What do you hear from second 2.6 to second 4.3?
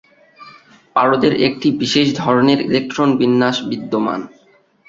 Electron বিন্যাস বিদ্যমান।